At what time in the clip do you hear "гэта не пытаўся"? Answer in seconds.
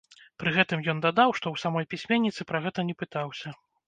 2.65-3.53